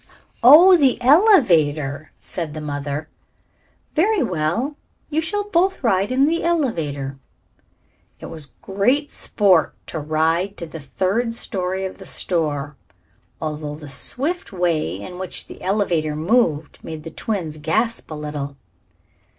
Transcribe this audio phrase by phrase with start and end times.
[0.41, 3.07] "Oh, the elevator," said the mother.
[3.93, 4.75] "Very well,
[5.11, 7.19] you shall both ride in the elevator."
[8.19, 12.75] It was great sport to ride to the third story of the store,
[13.39, 18.55] although the swift way in which the elevator moved made the twins gasp a little.